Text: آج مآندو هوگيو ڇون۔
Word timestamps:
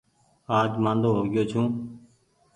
آج 0.57 0.71
مآندو 0.83 1.09
هوگيو 1.17 1.43
ڇون۔ 1.49 1.65